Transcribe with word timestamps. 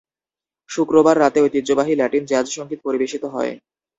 শুক্রবার 0.69 1.15
রাতে 1.19 1.39
ঐতিহ্যবাহী 1.41 1.93
ল্যাটিন 1.95 2.23
জ্যাজ 2.25 2.45
সঙ্গীত 2.51 2.79
পরিবেশিত 2.83 3.23
হয়। 3.33 3.53